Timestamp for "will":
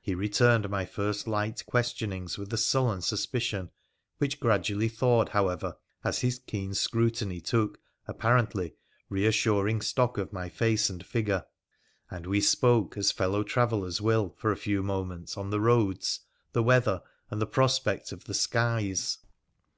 14.00-14.30